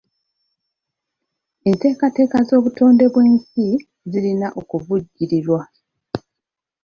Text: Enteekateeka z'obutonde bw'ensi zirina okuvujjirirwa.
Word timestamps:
Enteekateeka 1.67 2.37
z'obutonde 2.47 3.03
bw'ensi 3.13 3.65
zirina 4.11 4.47
okuvujjirirwa. 4.59 5.61